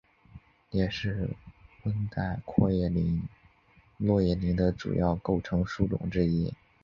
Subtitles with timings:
[0.71, 1.29] 也是
[1.83, 2.91] 温带阔叶
[3.97, 6.51] 落叶林的主要构成树种之一。